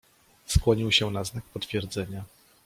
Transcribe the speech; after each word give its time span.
"Skłonił 0.45 0.91
się 0.91 1.11
na 1.11 1.23
znak 1.23 1.43
potwierdzenia." 1.43 2.23